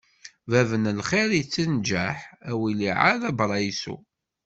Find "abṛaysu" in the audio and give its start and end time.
3.29-3.95